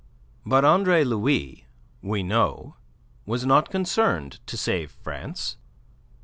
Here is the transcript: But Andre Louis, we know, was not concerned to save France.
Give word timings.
But 0.47 0.65
Andre 0.65 1.03
Louis, 1.03 1.67
we 2.01 2.23
know, 2.23 2.75
was 3.27 3.45
not 3.45 3.69
concerned 3.69 4.39
to 4.47 4.57
save 4.57 4.89
France. 4.89 5.57